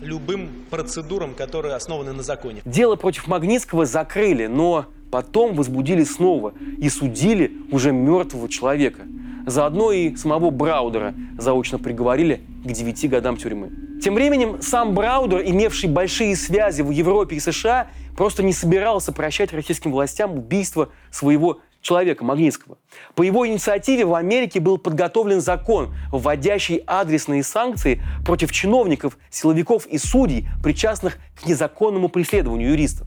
любым 0.00 0.48
процедурам, 0.70 1.34
которые 1.34 1.74
основаны 1.74 2.12
на 2.12 2.22
законе. 2.22 2.62
Дело 2.64 2.96
против 2.96 3.26
Магнитского 3.26 3.84
закрыли, 3.84 4.46
но 4.46 4.86
потом 5.10 5.54
возбудили 5.54 6.04
снова 6.04 6.54
и 6.78 6.88
судили 6.88 7.52
уже 7.70 7.92
мертвого 7.92 8.48
человека– 8.48 9.02
Заодно 9.48 9.92
и 9.92 10.14
самого 10.14 10.50
Браудера 10.50 11.14
заочно 11.38 11.78
приговорили 11.78 12.42
к 12.64 12.70
9 12.70 13.08
годам 13.08 13.38
тюрьмы. 13.38 13.70
Тем 14.02 14.14
временем 14.14 14.60
сам 14.60 14.94
Браудер, 14.94 15.40
имевший 15.40 15.88
большие 15.88 16.36
связи 16.36 16.82
в 16.82 16.90
Европе 16.90 17.36
и 17.36 17.40
США, 17.40 17.88
просто 18.14 18.42
не 18.42 18.52
собирался 18.52 19.10
прощать 19.10 19.54
российским 19.54 19.90
властям 19.92 20.36
убийство 20.36 20.90
своего 21.10 21.60
человека 21.80 22.24
Магнитского. 22.24 22.76
По 23.14 23.22
его 23.22 23.48
инициативе 23.48 24.04
в 24.04 24.14
Америке 24.14 24.60
был 24.60 24.76
подготовлен 24.76 25.40
закон, 25.40 25.94
вводящий 26.12 26.82
адресные 26.86 27.42
санкции 27.42 28.02
против 28.26 28.52
чиновников, 28.52 29.16
силовиков 29.30 29.86
и 29.86 29.96
судей, 29.96 30.46
причастных 30.62 31.18
к 31.40 31.46
незаконному 31.46 32.10
преследованию 32.10 32.70
юристов. 32.70 33.06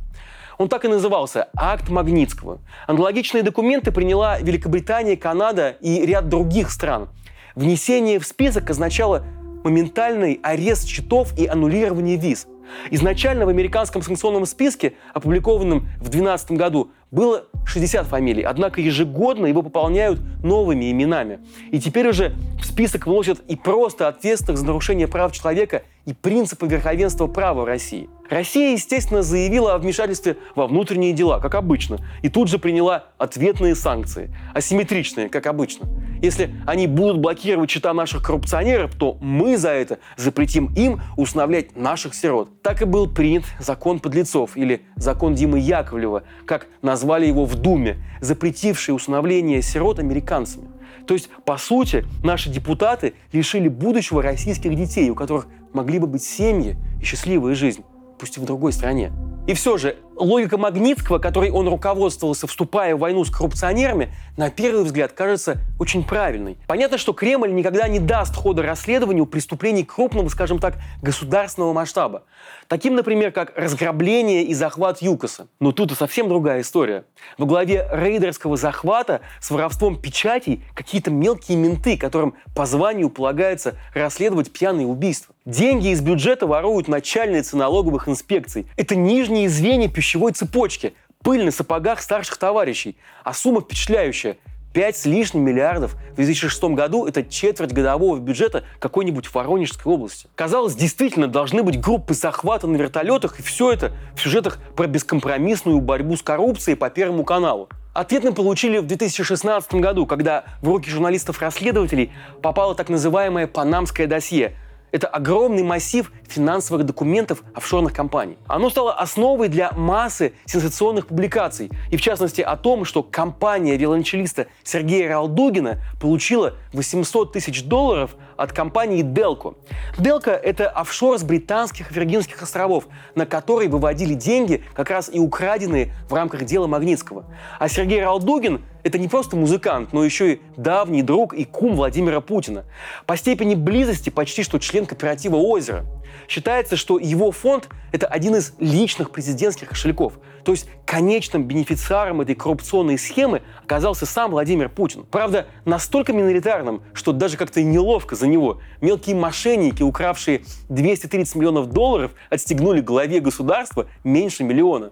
Он 0.62 0.70
так 0.70 0.86
и 0.86 0.88
назывался– 0.88 1.48
«Акт 1.56 1.90
Магнитского». 1.90 2.60
Аналогичные 2.86 3.42
документы 3.42 3.92
приняла 3.92 4.38
Великобритания, 4.40 5.18
Канада 5.18 5.70
и 5.82 6.06
ряд 6.06 6.30
других 6.30 6.70
стран. 6.70 7.10
Внесение 7.56 8.20
в 8.20 8.28
список 8.28 8.70
означало 8.70 9.24
моментальный 9.64 10.40
арест 10.44 10.88
счетов 10.88 11.36
и 11.36 11.48
аннулирование 11.48 12.16
виз. 12.16 12.46
Изначально 12.92 13.48
в 13.48 13.50
американском 13.50 14.04
санкционном 14.04 14.46
списке, 14.46 14.94
опубликованном 15.16 15.80
в 15.98 16.10
2012 16.10 16.52
году, 16.52 16.92
было 17.10 17.46
60 17.66 18.06
фамилий, 18.06 18.44
однако 18.44 18.82
ежегодно 18.82 19.48
его 19.48 19.64
пополняют 19.64 20.20
новыми 20.44 20.92
именами. 20.92 21.40
И 21.72 21.80
теперь 21.80 22.08
уже 22.08 22.36
в 22.60 22.66
список 22.66 23.08
вносят 23.08 23.40
и 23.48 23.56
просто 23.56 24.08
ответственных 24.08 24.60
за 24.60 24.66
нарушение 24.68 25.08
прав 25.08 25.32
человека 25.32 25.82
и 26.06 26.14
принципы 26.14 26.68
верховенства 26.68 27.28
права 27.28 27.66
России. 27.66 28.10
Россия, 28.30 28.72
естественно, 28.72 29.22
заявила 29.22 29.74
о 29.74 29.78
вмешательстве 29.78 30.38
во 30.56 30.66
внутренние 30.66 31.12
дела, 31.12 31.40
как 31.40 31.54
обычно, 31.56 32.00
и 32.22 32.30
тут 32.30 32.48
же 32.48 32.60
приняла 32.60 33.06
ответные 33.18 33.76
санкции, 33.76 34.34
асимметричные, 34.54 35.28
как 35.28 35.48
обычно. 35.48 35.90
Если 36.22 36.56
они 36.66 36.88
будут 36.88 37.20
блокировать 37.20 37.70
чита 37.70 37.94
наших 37.94 38.24
коррупционеров, 38.24 38.96
то 38.96 39.18
мы 39.20 39.58
за 39.58 39.72
это 39.72 40.00
запретим 40.16 40.74
им 40.76 41.02
усыновлять 41.18 41.76
наших 41.76 42.14
сирот. 42.16 42.62
Так 42.62 42.82
и 42.82 42.86
был 42.86 43.10
принят 43.10 43.44
закон 43.60 44.00
подлецов, 44.00 44.56
или 44.56 44.84
закон 44.96 45.36
Димы 45.36 45.60
Яковлева, 45.60 46.24
как 46.46 46.68
назвали 46.82 47.26
его 47.26 47.46
в 47.46 47.56
Думе, 47.56 47.98
запретивший 48.22 48.96
усыновление 48.96 49.62
сирот 49.62 50.00
американцами. 50.00 50.70
То 51.06 51.16
есть, 51.16 51.30
по 51.46 51.58
сути, 51.58 52.06
наши 52.24 52.50
депутаты 52.50 53.14
лишили 53.34 53.68
будущего 53.68 54.22
российских 54.22 54.76
детей, 54.76 55.10
у 55.10 55.16
которых 55.16 55.48
могли 55.74 56.00
бы 56.00 56.08
быть 56.08 56.24
семьи 56.24 56.76
и 57.02 57.04
счастливая 57.04 57.56
жизнь, 57.56 57.84
пусть 58.20 58.38
и 58.38 58.40
в 58.40 58.46
другой 58.46 58.74
стране. 58.74 59.12
И 59.48 59.54
все 59.54 59.78
же, 59.78 59.98
логика 60.16 60.58
Магнитского, 60.58 61.20
которой 61.20 61.52
он 61.52 61.68
руководствовался, 61.68 62.48
вступая 62.48 62.96
в 62.96 63.00
войну 63.00 63.24
с 63.26 63.30
коррупционерами, 63.30 64.14
на 64.38 64.50
первый 64.50 64.84
взгляд 64.84 65.12
кажется 65.14 65.58
очень 65.80 66.04
правильной. 66.04 66.58
Понятно, 66.68 66.98
что 66.98 67.14
Кремль 67.14 67.54
никогда 67.54 67.88
не 67.88 68.00
даст 68.00 68.36
хода 68.36 68.62
расследованию 68.62 69.26
преступлений 69.26 69.84
крупного, 69.84 70.30
скажем 70.30 70.60
так, 70.60 70.76
государственного 71.02 71.74
масштаба. 71.74 72.24
Таким, 72.68 72.96
например, 72.96 73.32
как 73.32 73.54
разграбление 73.58 74.44
и 74.44 74.54
захват 74.54 75.02
ЮКОСа. 75.02 75.48
Но 75.60 75.72
тут 75.72 75.92
и 75.92 75.96
совсем 75.96 76.30
другая 76.30 76.62
история. 76.62 77.04
Во 77.38 77.46
главе 77.46 77.88
рейдерского 77.92 78.58
захвата 78.58 79.22
с 79.40 79.52
воровством 79.52 80.02
печатей 80.02 80.64
какие-то 80.74 81.12
мелкие 81.12 81.58
менты, 81.58 81.98
которым 81.98 82.36
по 82.56 82.66
званию 82.66 83.10
полагается 83.10 83.76
расследовать 83.94 84.52
пьяные 84.52 84.88
убийства. 84.88 85.36
Деньги 85.46 85.88
из 85.88 86.02
бюджета 86.02 86.46
воруют 86.46 86.88
начальницы 86.88 87.58
налоговых 87.58 88.08
инспекций. 88.08 88.68
Это 88.78 88.96
нижние 88.96 89.50
звенья 89.50 89.90
пищевой 90.02 90.32
цепочки. 90.32 90.96
Пыль 91.24 91.46
на 91.46 91.52
сапогах 91.52 92.02
старших 92.02 92.38
товарищей. 92.38 92.98
А 93.24 93.36
сумма 93.36 93.62
впечатляющая. 93.62 94.38
5 94.74 94.98
с 94.98 95.06
лишним 95.06 95.44
миллиардов 95.44 95.94
в 96.14 96.16
2006 96.16 96.64
году– 96.64 97.06
это 97.08 97.24
четверть 97.24 97.72
годового 97.72 98.18
бюджета 98.18 98.64
какой-нибудь 98.80 99.32
Воронежской 99.32 99.94
области. 99.94 100.28
Казалось, 100.34 100.74
действительно 100.74 101.28
должны 101.28 101.62
быть 101.62 101.80
группы 101.80 102.16
захвата 102.16 102.66
на 102.66 102.78
вертолетах, 102.78 103.40
и 103.40 103.44
все 103.44 103.72
это 103.72 103.92
в 104.16 104.22
сюжетах 104.22 104.58
про 104.76 104.88
бескомпромиссную 104.88 105.80
борьбу 105.82 106.16
с 106.16 106.24
коррупцией 106.24 106.76
по 106.76 106.90
Первому 106.90 107.24
каналу. 107.24 107.70
Ответ 107.94 108.24
мы 108.24 108.34
получили 108.34 108.80
в 108.80 108.88
2016 108.88 109.76
году, 109.76 110.08
когда 110.08 110.46
в 110.62 110.70
руки 110.70 110.90
журналистов-расследователей 110.90 112.12
попало 112.42 112.74
так 112.74 112.90
называемое 112.90 113.46
«Панамское 113.46 114.08
досье», 114.08 114.56
это 114.92 115.08
огромный 115.08 115.64
массив 115.64 116.12
финансовых 116.28 116.86
документов 116.86 117.44
офшорных 117.54 117.94
компаний. 117.94 118.38
Оно 118.48 118.70
стало 118.70 118.94
основой 118.94 119.48
для 119.48 119.72
массы 119.72 120.34
сенсационных 120.46 121.08
публикаций, 121.08 121.72
и 121.90 121.98
в 121.98 122.02
частности 122.02 122.42
о 122.42 122.56
том, 122.58 122.86
что 122.86 123.04
компания 123.04 123.78
виолончелиста 123.78 124.48
Сергея 124.64 125.10
Ралдугина 125.10 125.82
получила 126.00 126.56
800 126.74 127.34
тысяч 127.34 127.64
долларов 127.64 128.16
от 128.38 128.54
компании 128.54 129.04
Delco. 129.04 129.56
Delco— 129.98 130.32
это 130.44 130.70
офшор 130.70 131.20
с 131.20 131.24
британских 131.24 131.92
Виргинских 131.92 132.42
островов, 132.42 132.86
на 133.16 133.26
который 133.26 133.68
выводили 133.68 134.14
деньги, 134.14 134.64
как 134.74 134.90
раз 134.90 135.10
и 135.14 135.20
украденные 135.20 135.94
в 136.10 136.14
рамках 136.14 136.46
дела 136.46 136.68
Магнитского. 136.68 137.26
А 137.60 137.68
Сергей 137.68 138.02
Ралдугин— 138.02 138.62
это 138.84 138.98
не 138.98 139.08
просто 139.08 139.36
музыкант, 139.36 139.94
но 139.94 140.04
еще 140.04 140.34
и 140.34 140.42
давний 140.58 141.02
друг 141.02 141.34
и 141.34 141.46
кум 141.46 141.76
Владимира 141.76 142.22
Путина. 142.22 142.66
По 143.06 143.18
степени 143.18 143.56
близости 143.56 144.10
почти 144.10 144.44
что 144.44 144.60
член 144.60 144.86
кооператива 144.86 145.36
«Озеро». 145.36 145.86
Считается, 146.28 146.76
что 146.76 146.98
его 146.98 147.32
фонд– 147.32 147.68
это 147.92 148.08
один 148.08 148.36
из 148.36 148.54
личных 148.60 149.12
президентских 149.12 149.70
кошельков. 149.70 150.14
То 150.44 150.54
есть 150.54 150.68
конечным 150.86 151.44
бенефициаром 151.44 152.22
этой 152.22 152.36
коррупционной 152.36 152.98
схемы 152.98 153.42
оказался 153.64 154.06
сам 154.06 154.32
Владимир 154.32 154.70
Путин. 154.70 155.04
Правда, 155.04 155.48
настолько 155.66 156.14
миноритарным, 156.14 156.84
что 156.94 157.12
даже 157.12 157.38
как-то 157.38 157.62
неловко 157.62 158.16
за 158.16 158.28
него. 158.28 158.62
Мелкие 158.82 159.16
мошенники, 159.16 159.84
укравшие 159.84 160.44
230 160.70 161.36
миллионов 161.36 161.68
долларов, 161.68 162.12
отстегнули 162.30 162.82
главе 162.82 163.20
государства 163.20 163.88
меньше 164.04 164.44
миллиона. 164.44 164.92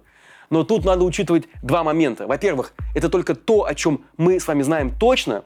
Но 0.49 0.63
тут 0.63 0.85
надо 0.85 1.03
учитывать 1.03 1.45
два 1.61 1.83
момента. 1.83 2.27
Во-первых, 2.27 2.73
это 2.95 3.09
только 3.09 3.35
то, 3.35 3.65
о 3.65 3.75
чем 3.75 4.05
мы 4.17 4.39
с 4.39 4.47
вами 4.47 4.63
знаем 4.63 4.91
точно. 4.97 5.43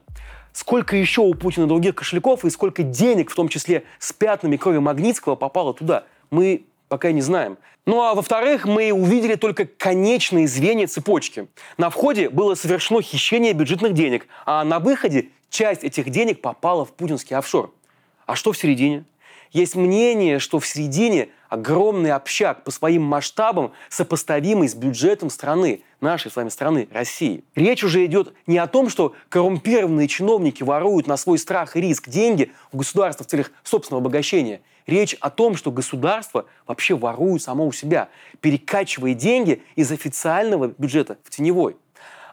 Сколько 0.53 0.95
еще 0.95 1.21
у 1.21 1.33
Путина 1.33 1.67
других 1.67 1.95
кошельков 1.95 2.45
и 2.45 2.49
сколько 2.49 2.83
денег, 2.83 3.31
в 3.31 3.35
том 3.35 3.49
числе 3.49 3.83
с 3.99 4.13
пятнами 4.13 4.55
крови 4.55 4.77
Магнитского, 4.77 5.35
попало 5.35 5.73
туда, 5.73 6.05
мы 6.29 6.65
пока 6.87 7.11
не 7.11 7.21
знаем. 7.21 7.57
Ну 7.85 8.01
а 8.01 8.13
во-вторых, 8.13 8.65
мы 8.65 8.91
увидели 8.93 9.35
только 9.35 9.65
конечные 9.65 10.47
звенья 10.47 10.87
цепочки. 10.87 11.47
На 11.77 11.89
входе 11.89 12.29
было 12.29 12.55
совершено 12.55 13.01
хищение 13.01 13.53
бюджетных 13.53 13.93
денег, 13.93 14.27
а 14.45 14.63
на 14.63 14.79
выходе 14.79 15.29
часть 15.49 15.83
этих 15.83 16.09
денег 16.09 16.39
попала 16.39 16.85
в 16.85 16.93
путинский 16.93 17.35
офшор. 17.35 17.73
А 18.25 18.35
что 18.35 18.51
в 18.51 18.57
середине? 18.57 19.05
Есть 19.53 19.75
мнение, 19.75 20.39
что 20.39 20.59
в 20.59 20.65
середине 20.65 21.29
огромный 21.47 22.11
общак 22.11 22.63
по 22.63 22.71
своим 22.71 23.03
масштабам, 23.03 23.71
сопоставимый 23.87 24.67
с 24.67 24.73
бюджетом 24.73 25.29
страны, 25.29 25.83
нашей 26.01 26.31
с 26.31 26.35
вами 26.35 26.49
страны, 26.49 26.87
России. 26.91 27.43
Речь 27.53 27.83
уже 27.83 28.03
идет 28.05 28.33
не 28.47 28.57
о 28.57 28.65
том, 28.65 28.89
что 28.89 29.13
коррумпированные 29.29 30.07
чиновники 30.07 30.63
воруют 30.63 31.05
на 31.05 31.17
свой 31.17 31.37
страх 31.37 31.77
и 31.77 31.81
риск 31.81 32.09
деньги 32.09 32.51
у 32.71 32.77
государства 32.77 33.23
в 33.23 33.27
целях 33.27 33.51
собственного 33.61 34.01
обогащения. 34.01 34.61
Речь 34.87 35.15
о 35.19 35.29
том, 35.29 35.55
что 35.55 35.71
государство 35.71 36.45
вообще 36.65 36.95
ворует 36.95 37.43
само 37.43 37.67
у 37.67 37.71
себя, 37.71 38.09
перекачивая 38.41 39.13
деньги 39.13 39.61
из 39.75 39.91
официального 39.91 40.73
бюджета 40.75 41.17
в 41.23 41.29
теневой. 41.29 41.77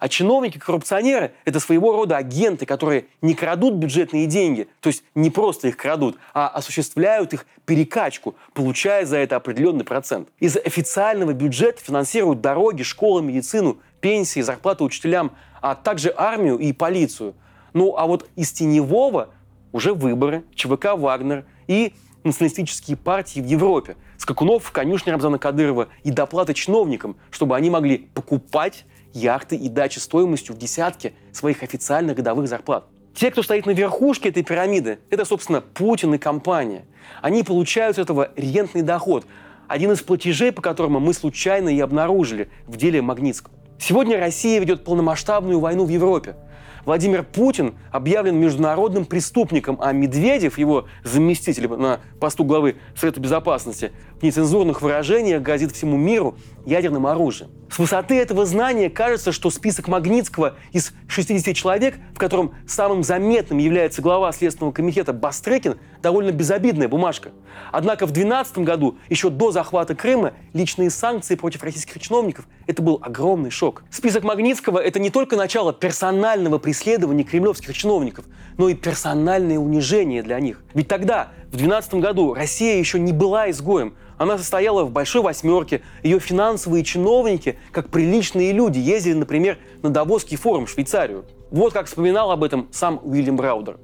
А 0.01 0.09
чиновники-коррупционеры– 0.09 1.33
это 1.45 1.61
своего 1.61 1.93
рода 1.93 2.17
агенты, 2.17 2.65
которые 2.65 3.05
не 3.21 3.35
крадут 3.35 3.75
бюджетные 3.75 4.27
деньги, 4.27 4.67
то 4.81 4.89
есть 4.89 5.05
не 5.15 5.31
просто 5.31 5.69
их 5.69 5.77
крадут, 5.77 6.17
а 6.33 6.49
осуществляют 6.49 7.35
их 7.35 7.47
перекачку, 7.67 8.35
получая 8.55 9.05
за 9.05 9.19
это 9.19 9.37
определенный 9.37 9.85
процент. 9.85 10.31
Из 10.39 10.57
официального 10.57 11.35
бюджета 11.35 11.83
финансируют 11.85 12.41
дороги, 12.41 12.83
школы, 12.83 13.23
медицину, 13.23 13.79
пенсии, 14.01 14.41
зарплаты 14.41 14.85
учителям, 14.85 15.33
а 15.61 15.75
также 15.75 16.15
армию 16.17 16.57
и 16.57 16.73
полицию. 16.73 17.35
Ну 17.75 17.95
а 17.99 18.07
вот 18.07 18.27
из 18.37 18.53
теневого 18.53 19.29
уже 19.71 19.93
выборы, 19.93 20.45
ЧВК 20.55 20.97
«Вагнер» 20.97 21.45
и 21.67 21.93
националистические 22.25 22.97
партии 22.97 23.41
в 23.41 23.47
Европе. 23.47 23.97
Скакунов, 24.17 24.71
конюшня 24.73 25.13
Рамзана 25.13 25.39
Кадырова 25.39 25.89
и 26.05 26.11
доплаты 26.11 26.55
чиновникам, 26.55 27.17
чтобы 27.31 27.55
они 27.55 27.69
могли 27.69 27.99
покупать 28.15 28.85
яхты 29.13 29.57
и 29.57 29.69
дачи 29.69 29.99
стоимостью 29.99 30.55
в 30.55 30.59
десятки 30.59 31.15
своих 31.33 31.63
официальных 31.63 32.17
годовых 32.17 32.49
зарплат. 32.49 32.87
Те, 33.15 33.31
кто 33.31 33.43
стоит 33.43 33.67
на 33.67 33.73
верхушке 33.73 34.29
этой 34.29 34.43
пирамиды, 34.43 34.99
это, 35.11 35.25
собственно, 35.25 35.61
Путин 35.61 36.15
и 36.15 36.19
компания. 36.19 36.85
Они 37.23 37.43
получают 37.43 37.97
с 37.97 37.99
этого 37.99 38.31
рентный 38.37 38.83
доход. 38.83 39.27
Один 39.69 39.93
из 39.93 40.01
платежей, 40.01 40.53
по 40.53 40.63
которому 40.63 41.01
мы 41.01 41.13
случайно 41.13 41.69
и 41.69 41.81
обнаружили 41.81 42.49
в 42.67 42.77
деле 42.77 43.03
Магнитского. 43.03 43.55
Сегодня 43.79 44.19
Россия 44.19 44.61
ведет 44.61 44.85
полномасштабную 44.85 45.59
войну 45.59 45.85
в 45.85 45.89
Европе. 45.89 46.37
Владимир 46.85 47.23
Путин 47.25 47.75
объявлен 47.91 48.37
международным 48.37 49.05
преступником, 49.05 49.79
а 49.81 49.93
Медведев, 49.93 50.59
его 50.59 50.87
заместитель 51.05 51.69
на 51.69 52.01
посту 52.21 52.45
главы 52.45 52.77
Совета 52.97 53.21
Безопасности, 53.21 53.93
нецензурных 54.23 54.83
выражениях 54.83 55.43
грозит 55.43 55.73
всему 55.73 55.97
миру 55.97 56.37
ядерным 56.67 57.07
оружием. 57.07 57.51
С 57.71 57.79
высоты 57.79 58.19
этого 58.19 58.47
знания 58.47 58.91
кажется, 58.91 59.31
что 59.31 59.49
список 59.49 59.87
Магнитского 59.87 60.57
из 60.73 60.93
60 61.07 61.55
человек, 61.55 61.95
в 62.15 62.19
котором 62.19 62.55
самым 62.67 63.05
заметным 63.05 63.59
является 63.59 64.03
глава 64.03 64.33
Следственного 64.33 64.73
комитета 64.73 65.13
Бастрыкин, 65.13 65.79
довольно 66.03 66.33
безобидная 66.33 66.89
бумажка. 66.89 67.31
Однако 67.71 68.07
в 68.07 68.11
2012 68.11 68.59
году, 68.59 68.99
еще 69.09 69.31
до 69.31 69.53
захвата 69.53 69.95
Крыма, 69.95 70.33
личные 70.53 70.91
санкции 70.91 71.37
против 71.37 71.63
российских 71.63 72.01
чиновников– 72.01 72.47
это 72.67 72.83
был 72.83 72.99
огромный 73.01 73.51
шок. 73.51 73.85
Список 73.91 74.25
Магнитского– 74.25 74.79
это 74.81 74.99
не 74.99 75.11
только 75.11 75.37
начало 75.37 75.73
персонального 75.73 76.59
преследования 76.59 77.23
кремлевских 77.23 77.77
чиновников, 77.77 78.25
но 78.59 78.69
и 78.69 78.75
персональное 78.75 79.59
унижение 79.59 80.23
для 80.23 80.41
них. 80.41 80.63
Ведь 80.75 80.89
тогда, 80.89 81.29
в 81.51 81.57
2012 81.57 81.95
году, 81.95 82.33
Россия 82.33 82.79
еще 82.79 83.01
не 83.01 83.13
была 83.13 83.51
изгоем, 83.51 83.95
она 84.19 84.39
состояла 84.39 84.85
в 84.85 84.93
большой 84.93 85.21
восьмерке. 85.23 85.83
Ее 86.05 86.21
финансовые 86.21 86.85
чиновники, 86.85 87.59
как 87.73 87.89
приличные 87.89 88.53
люди, 88.53 88.79
ездили, 88.79 89.15
например, 89.15 89.59
на 89.83 89.91
Давосский 89.91 90.37
форум 90.37 90.67
в 90.67 90.71
Швейцарию. 90.71 91.25
Вот 91.51 91.73
как 91.73 91.87
вспоминал 91.87 92.31
об 92.31 92.45
этом 92.45 92.69
сам 92.71 93.01
Уильям 93.03 93.35
Браудер. 93.35 93.79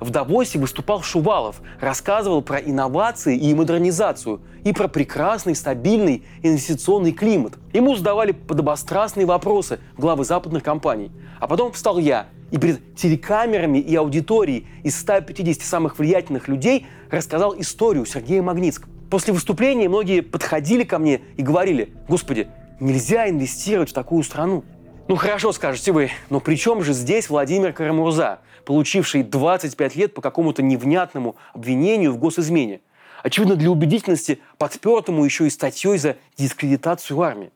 В 0.00 0.10
Давосе 0.10 0.58
выступал 0.58 1.02
Шувалов, 1.02 1.60
рассказывал 1.80 2.42
про 2.42 2.58
инновации 2.58 3.36
и 3.36 3.54
модернизацию, 3.54 4.40
и 4.64 4.72
про 4.72 4.88
прекрасный, 4.88 5.54
стабильный 5.54 6.24
инвестиционный 6.42 7.12
климат. 7.12 7.54
Ему 7.72 7.94
задавали 7.94 8.32
подобострастные 8.32 9.26
вопросы 9.26 9.78
главы 9.96 10.24
западных 10.24 10.64
компаний. 10.64 11.12
А 11.38 11.46
потом 11.46 11.70
встал 11.70 11.98
я 11.98 12.26
и 12.54 12.56
перед 12.56 12.94
телекамерами 12.94 13.78
и 13.78 13.96
аудиторией 13.96 14.68
из 14.84 14.96
150 15.00 15.60
самых 15.60 15.98
влиятельных 15.98 16.46
людей 16.46 16.86
рассказал 17.10 17.58
историю 17.58 18.06
Сергея 18.06 18.42
Магнитского. 18.42 18.92
После 19.10 19.34
выступления 19.34 19.88
многие 19.88 20.20
подходили 20.20 20.84
ко 20.84 21.00
мне 21.00 21.20
и 21.36 21.42
говорили, 21.42 21.92
господи, 22.08 22.46
нельзя 22.78 23.28
инвестировать 23.28 23.90
в 23.90 23.92
такую 23.92 24.22
страну. 24.22 24.62
Ну 25.08 25.16
хорошо, 25.16 25.50
скажете 25.50 25.90
вы, 25.90 26.10
но 26.30 26.38
при 26.38 26.54
чем 26.54 26.84
же 26.84 26.92
здесь 26.92 27.28
Владимир 27.28 27.72
Карамурза, 27.72 28.38
получивший 28.64 29.24
25 29.24 29.96
лет 29.96 30.14
по 30.14 30.22
какому-то 30.22 30.62
невнятному 30.62 31.34
обвинению 31.54 32.12
в 32.12 32.18
госизмене? 32.18 32.82
Очевидно, 33.24 33.56
для 33.56 33.68
убедительности 33.68 34.38
подпертому 34.58 35.24
еще 35.24 35.48
и 35.48 35.50
статьей 35.50 35.98
за 35.98 36.18
дискредитацию 36.38 37.20
армии. 37.20 37.50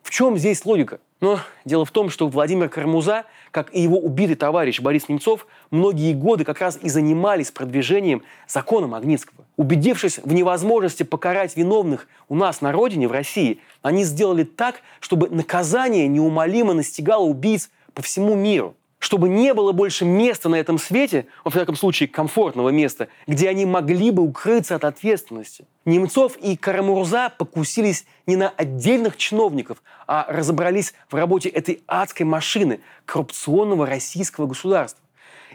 В 0.00 0.10
чем 0.10 0.38
здесь 0.38 0.64
логика? 0.64 1.00
Но 1.24 1.40
дело 1.64 1.86
в 1.86 1.90
том, 1.90 2.10
что 2.10 2.28
Владимир 2.28 2.68
Кармуза, 2.68 3.24
как 3.50 3.74
и 3.74 3.80
его 3.80 3.98
убитый 3.98 4.36
товарищ 4.36 4.78
Борис 4.80 5.08
Немцов, 5.08 5.46
многие 5.70 6.12
годы 6.12 6.44
как 6.44 6.60
раз 6.60 6.78
и 6.82 6.90
занимались 6.90 7.50
продвижением 7.50 8.22
закона 8.46 8.88
Магнитского. 8.88 9.46
Убедившись 9.56 10.18
в 10.18 10.34
невозможности 10.34 11.02
покарать 11.02 11.56
виновных 11.56 12.08
у 12.28 12.34
нас 12.34 12.60
на 12.60 12.72
родине, 12.72 13.08
в 13.08 13.12
России, 13.12 13.60
они 13.80 14.04
сделали 14.04 14.44
так, 14.44 14.82
чтобы 15.00 15.30
наказание 15.30 16.08
неумолимо 16.08 16.74
настигало 16.74 17.24
убийц 17.24 17.70
по 17.94 18.02
всему 18.02 18.34
миру 18.34 18.76
чтобы 19.04 19.28
не 19.28 19.52
было 19.52 19.72
больше 19.72 20.06
места 20.06 20.48
на 20.48 20.54
этом 20.54 20.78
свете, 20.78 21.26
во 21.44 21.50
всяком 21.50 21.76
случае 21.76 22.08
комфортного 22.08 22.70
места, 22.70 23.08
где 23.26 23.50
они 23.50 23.66
могли 23.66 24.10
бы 24.10 24.22
укрыться 24.22 24.76
от 24.76 24.84
ответственности. 24.84 25.66
Немцов 25.84 26.38
и 26.38 26.56
Карамурза 26.56 27.30
покусились 27.36 28.06
не 28.26 28.36
на 28.36 28.48
отдельных 28.48 29.18
чиновников, 29.18 29.82
а 30.06 30.24
разобрались 30.26 30.94
в 31.10 31.16
работе 31.16 31.50
этой 31.50 31.82
адской 31.86 32.24
машины 32.24 32.80
коррупционного 33.04 33.84
российского 33.84 34.46
государства. 34.46 35.04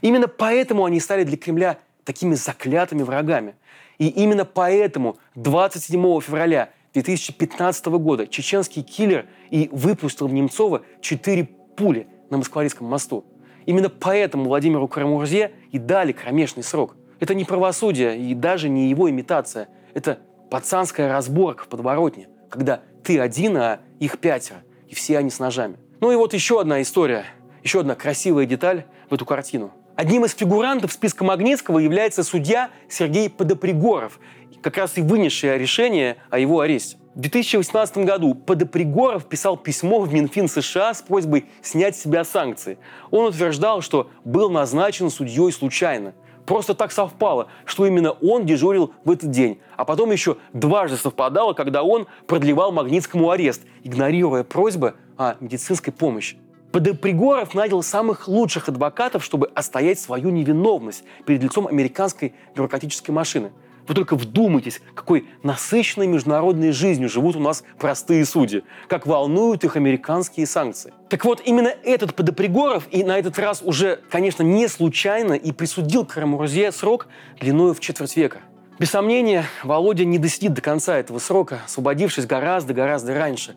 Именно 0.01 0.27
поэтому 0.27 0.85
они 0.85 0.99
стали 0.99 1.23
для 1.23 1.35
Кремля 1.35 1.79
такими 2.03 2.35
заклятыми 2.35 3.01
врагами. 3.01 3.55
И 3.97 4.09
именно 4.09 4.45
поэтому 4.45 5.17
27 5.33 6.21
февраля 6.21 6.69
2015 6.93 7.87
года 7.87 8.27
чеченский 8.27 8.83
киллер 8.83 9.25
и 9.49 9.69
выпустил 9.71 10.27
в 10.27 10.33
Немцова 10.33 10.83
четыре 11.01 11.45
пули 11.75 12.05
на 12.29 12.37
Москворецком 12.37 12.85
мосту. 12.85 13.25
Именно 13.69 13.91
поэтому 13.91 14.45
Владимиру 14.45 14.87
Карамурзе 14.87 15.51
и 15.71 15.77
дали 15.77 16.11
кромешный 16.11 16.63
срок. 16.63 16.95
Это 17.19 17.35
не 17.35 17.45
правосудие 17.45 18.17
и 18.17 18.33
даже 18.33 18.67
не 18.67 18.89
его 18.89 19.11
имитация. 19.11 19.67
Это 19.93 20.17
пацанская 20.49 21.07
разборка 21.07 21.65
в 21.65 21.67
подворотне, 21.67 22.29
когда 22.49 22.81
ты 23.03 23.19
один, 23.19 23.55
а 23.57 23.81
их 23.99 24.17
пятеро, 24.17 24.63
и 24.87 24.95
все 24.95 25.19
они 25.19 25.29
с 25.29 25.37
ножами. 25.37 25.77
Ну 25.99 26.11
и 26.11 26.15
вот 26.15 26.33
еще 26.33 26.59
одна 26.59 26.81
история, 26.81 27.25
еще 27.61 27.81
одна 27.81 27.93
красивая 27.93 28.47
деталь 28.47 28.85
в 29.07 29.13
эту 29.13 29.27
картину. 29.27 29.71
Одним 29.95 30.25
из 30.25 30.33
фигурантов 30.33 30.91
списка 30.91 31.23
Магнитского 31.23 31.77
является 31.77 32.23
судья 32.23 32.71
Сергей 32.89 33.29
Подопригоров, 33.29 34.19
как 34.63 34.77
раз 34.77 34.97
и 34.97 35.03
вынесший 35.03 35.59
решение 35.59 36.17
о 36.31 36.39
его 36.39 36.61
аресте. 36.61 36.97
В 37.15 37.21
2018 37.21 37.97
году 38.05 38.35
Подопригоров 38.35 39.25
писал 39.25 39.57
письмо 39.57 39.99
в 39.99 40.13
Минфин 40.13 40.47
США 40.47 40.93
с 40.93 41.01
просьбой 41.01 41.45
снять 41.63 41.95
с 41.95 42.03
себя 42.03 42.23
санкции. 42.23 42.77
Он 43.09 43.25
утверждал, 43.25 43.81
что 43.81 44.11
был 44.23 44.51
назначен 44.51 45.09
судьей 45.09 45.51
случайно. 45.51 46.13
Просто 46.45 46.75
так 46.75 46.91
совпало, 46.91 47.47
что 47.65 47.87
именно 47.87 48.11
он 48.11 48.45
дежурил 48.45 48.93
в 49.05 49.11
этот 49.11 49.31
день. 49.31 49.59
А 49.75 49.85
потом 49.85 50.11
еще 50.11 50.37
дважды 50.53 50.97
совпадало, 50.97 51.53
когда 51.53 51.81
он 51.81 52.05
продлевал 52.27 52.71
Магнитскому 52.71 53.31
арест, 53.31 53.63
игнорируя 53.83 54.43
просьбы 54.43 54.93
о 55.17 55.35
медицинской 55.39 55.91
помощи. 55.91 56.37
Подопригоров 56.71 57.55
нанял 57.55 57.81
самых 57.81 58.27
лучших 58.27 58.69
адвокатов, 58.69 59.23
чтобы 59.23 59.47
отстоять 59.55 59.99
свою 59.99 60.29
невиновность 60.29 61.03
перед 61.25 61.41
лицом 61.41 61.65
американской 61.65 62.35
бюрократической 62.55 63.09
машины– 63.09 63.51
вы 63.89 63.95
только 63.95 64.15
вдумайтесь, 64.15 64.81
какой 64.93 65.27
насыщенной 65.41 66.05
международной 66.05 66.71
жизнью 66.71 67.09
живут 67.09 67.35
у 67.35 67.39
нас 67.39 67.63
простые 67.79 68.23
судьи, 68.23 68.63
как 68.87 69.07
волнуют 69.07 69.63
их 69.63 69.75
американские 69.75 70.45
санкции. 70.45 70.93
Так 71.09 71.25
вот, 71.25 71.41
именно 71.43 71.73
этот 71.83 72.13
Подопригоров, 72.13 72.87
и 72.91 73.03
на 73.03 73.17
этот 73.17 73.39
раз 73.39 73.61
уже, 73.63 73.99
конечно, 74.11 74.43
не 74.43 74.67
случайно, 74.67 75.33
и 75.33 75.51
присудил 75.51 76.05
Карамурзе 76.05 76.71
срок 76.71 77.07
длиною 77.41 77.73
в 77.73 77.79
четверть 77.79 78.15
века. 78.15 78.41
Без 78.77 78.91
сомнения, 78.91 79.45
Володя 79.63 80.05
не 80.05 80.19
досидит 80.19 80.53
до 80.53 80.61
конца 80.61 80.95
этого 80.97 81.17
срока, 81.17 81.61
освободившись 81.65 82.27
гораздо-гораздо 82.27 83.15
раньше. 83.15 83.55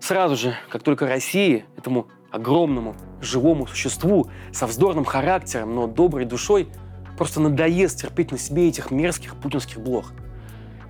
Сразу 0.00 0.36
же, 0.36 0.54
как 0.70 0.82
только 0.82 1.06
России, 1.06 1.66
этому 1.76 2.08
огромному 2.30 2.96
живому 3.20 3.66
существу 3.66 4.28
со 4.52 4.66
вздорным 4.66 5.04
характером, 5.04 5.74
но 5.74 5.86
доброй 5.86 6.24
душой– 6.24 6.68
просто 7.16 7.40
надоест 7.40 8.00
терпеть 8.00 8.30
на 8.32 8.38
себе 8.38 8.68
этих 8.68 8.90
мерзких 8.90 9.36
путинских 9.36 9.80
блох. 9.80 10.12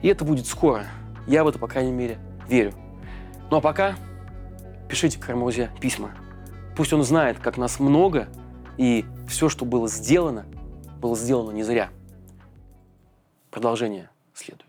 И 0.02 0.08
это 0.08 0.24
будет 0.24 0.46
скоро. 0.46 0.86
Я 1.26 1.44
в 1.44 1.48
это, 1.48 1.58
по 1.58 1.68
крайней 1.68 1.92
мере, 1.92 2.18
верю. 2.48 2.74
Ну 3.50 3.58
а 3.58 3.60
пока 3.60 3.96
пишите 4.88 5.18
Карамурзе 5.18 5.70
письма. 5.80 6.12
Пусть 6.76 6.92
он 6.92 7.02
знает, 7.02 7.38
как 7.38 7.56
нас 7.56 7.80
много, 7.80 8.28
и 8.76 9.04
все, 9.28 9.48
что 9.48 9.64
было 9.64 9.88
сделано, 9.88 10.46
было 11.00 11.16
сделано 11.16 11.52
не 11.52 11.62
зря. 11.62 11.90
Продолжение 13.50 14.10
следует. 14.34 14.65